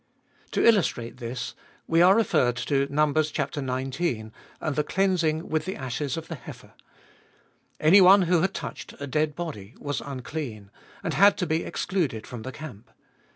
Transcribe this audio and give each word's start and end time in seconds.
To 0.53 0.65
illustrate 0.65 1.17
this, 1.17 1.53
we 1.85 2.01
are 2.01 2.15
referred 2.15 2.55
to 2.55 2.87
Numb. 2.91 3.13
xix. 3.13 3.37
and 3.37 4.31
the 4.75 4.83
cleansing 4.83 5.47
with 5.47 5.65
the 5.65 5.75
ashes 5.75 6.17
of 6.17 6.27
the 6.27 6.33
heifer. 6.33 6.73
Anyone 7.79 8.23
who 8.23 8.41
had 8.41 8.55
touched 8.55 8.95
a 8.99 9.05
dead 9.05 9.35
body 9.35 9.75
was 9.79 10.01
unclean, 10.01 10.71
and 11.03 11.13
had 11.13 11.37
to 11.37 11.45
be 11.45 11.63
excluded 11.63 12.25
from 12.25 12.41
the 12.41 12.51
camp. 12.51 12.89